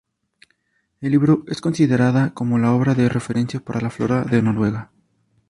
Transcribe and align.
El 0.99 1.11
libro 1.11 1.43
es 1.45 1.61
considerada 1.61 2.33
como 2.33 2.57
la 2.57 2.73
obra 2.73 2.95
de 2.95 3.07
referencia 3.07 3.59
para 3.59 3.81
la 3.81 3.91
flora 3.91 4.23
de 4.23 4.41
Noruega. 4.41 4.89